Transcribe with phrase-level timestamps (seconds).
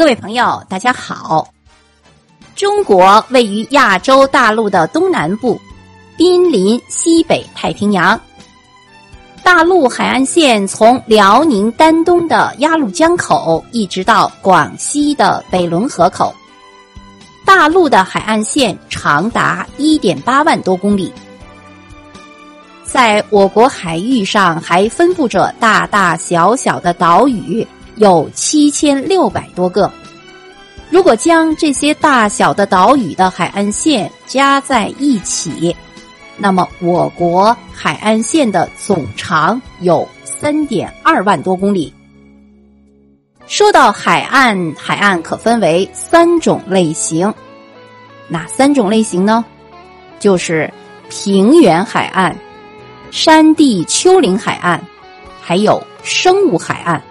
[0.00, 1.46] 各位朋友，大家好。
[2.56, 5.60] 中国位于亚洲大陆的东南部，
[6.16, 8.18] 濒临西北太平洋。
[9.42, 16.34] 大陆海岸线从辽宁丹东的鸭绿江口，一直到广西的北仑河口。
[17.44, 21.12] 大陆的海岸线长达一点八万多公里。
[22.84, 27.68] 在我国海域上，还分布着大大小小的岛屿，
[28.00, 29.92] 有七千六百多个。
[30.88, 35.76] 如果将这些大小的岛屿的海岸线加在一起，
[36.38, 41.92] 那么我国海岸线的总长有三点二万多公里。
[43.46, 47.30] 说到海岸，海岸可分为三种类型，
[48.28, 49.44] 哪三种类型呢？
[50.18, 50.72] 就是
[51.10, 52.34] 平原海岸、
[53.10, 54.82] 山地丘陵海岸，
[55.42, 57.02] 还有生物海岸。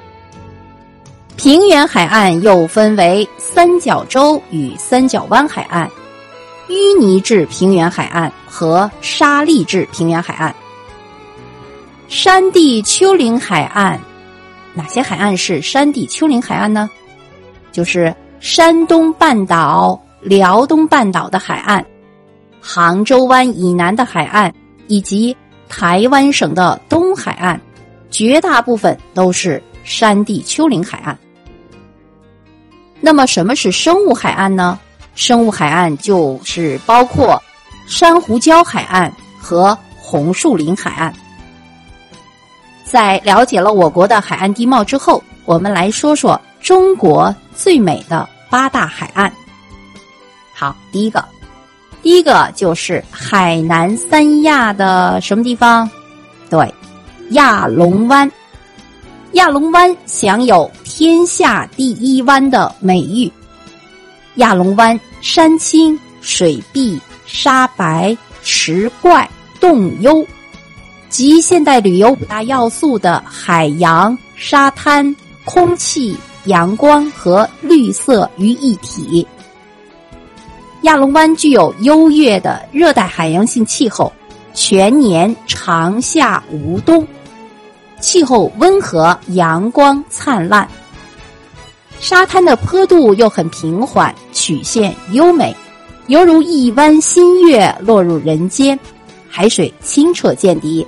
[1.40, 5.90] 平原海岸又分为三角洲与三角湾海岸、
[6.68, 10.54] 淤泥质平原海岸和沙砾质平原海岸。
[12.10, 13.98] 山地丘陵海岸，
[14.74, 16.90] 哪些海岸是山地丘陵海岸呢？
[17.72, 21.86] 就是山东半岛、辽东半岛的海岸、
[22.60, 24.54] 杭州湾以南的海岸
[24.88, 25.34] 以及
[25.70, 27.58] 台湾省的东海岸，
[28.12, 31.18] 绝大部分都是山地丘陵海岸。
[33.02, 34.80] 那么什么是生物海岸呢？
[35.16, 37.42] 生物海岸就是包括
[37.88, 41.14] 珊瑚礁海岸和红树林海岸。
[42.86, 49.32] 在了解了我国的海岸地貌之后，我们来说说中国最美的八大海岸。
[50.54, 51.24] 好，第一个，
[52.02, 55.90] 第一个就是海南三亚的什么地方？
[56.50, 56.74] 对，
[57.32, 58.30] 亚龙湾。
[59.34, 60.70] 亚龙湾享有
[61.00, 63.32] “天下第一湾”的美誉。
[64.36, 69.26] 亚龙湾山清水碧、沙白、石怪、
[69.62, 70.28] 洞幽，
[71.08, 75.16] 集现代旅游五大要素的海洋、沙滩、
[75.46, 79.26] 空气、阳光和绿色于一体。
[80.82, 84.12] 亚龙湾具有优越的热带海洋性气候，
[84.54, 87.08] 全年长夏无冬。
[88.02, 90.68] 气候温和，阳光灿烂，
[92.00, 95.56] 沙滩的坡度又很平缓，曲线优美，
[96.08, 98.80] 犹如一弯新月落入人间。
[99.28, 100.86] 海水清澈见底，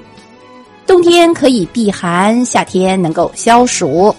[0.87, 4.15] 冬天可以避寒，夏天能够消暑。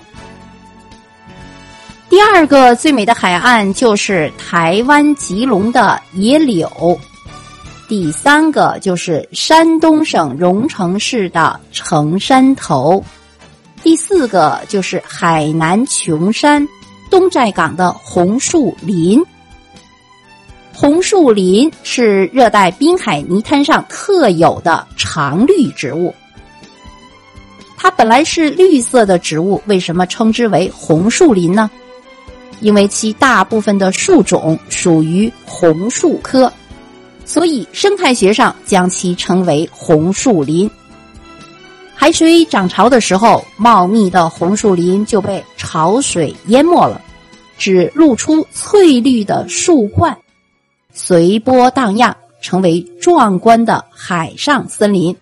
[2.08, 6.70] 第二个最美的海岸就是台湾吉隆的野柳。
[7.88, 13.03] 第三个就是山东省荣成市的城山头，
[13.82, 16.66] 第四个就是海南琼山
[17.12, 19.23] 东寨港的红树林。
[20.73, 26.15] 红树林是热带滨海泥滩上特有的常绿植物，
[27.77, 31.71] 它本来是绿色的植物，为什么称之为红树林呢？
[32.61, 36.51] 因为其大部分的树种属于红树科。
[37.27, 40.69] 所以，生态学上将其称为红树林。
[42.03, 47.01] 海水涨潮的时候，茂密的红树林就被潮水淹没了，
[47.57, 50.19] 只露出翠绿的树冠，
[50.93, 55.17] 随波荡漾，成为壮观的海上森林。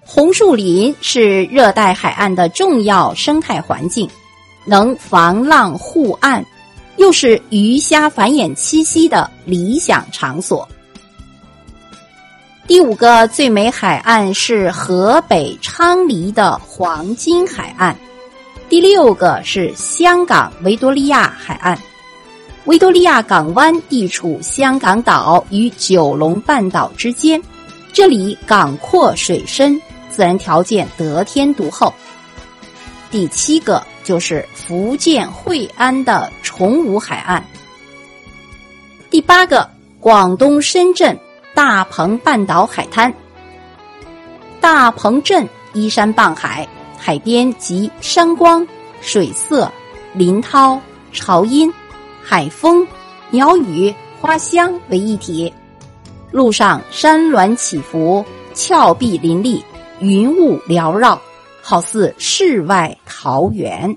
[0.00, 4.10] 红树林是热带海岸的重要生态环境，
[4.64, 6.44] 能防浪护岸。
[6.96, 10.68] 又是鱼虾繁衍栖息的理想场所。
[12.74, 17.94] 第五个最美海岸是河北昌黎的黄金海岸，
[18.68, 21.78] 第六个是香港维多利亚海岸。
[22.64, 27.40] 维多利亚港湾地处香港岛与九龙半岛之间，
[27.92, 29.80] 这里港阔水深，
[30.10, 31.94] 自然条件得天独厚。
[33.08, 33.80] 第七个。
[34.02, 37.42] 就是福建惠安的崇武海岸。
[39.10, 41.18] 第八个，广东深圳
[41.66, 43.10] 大鹏半岛海滩。
[44.60, 46.68] 大鹏镇依山傍海，
[46.98, 48.68] 海边集山光、
[49.00, 49.72] 水色、
[50.12, 50.78] 林涛、
[51.10, 51.72] 潮音、
[52.22, 52.86] 海风、
[53.30, 55.50] 鸟语、花香为一体。
[56.30, 58.22] 路上山峦起伏，
[58.52, 59.64] 峭壁林立，
[60.00, 61.18] 云雾缭绕。
[61.62, 63.96] 好似世外桃源。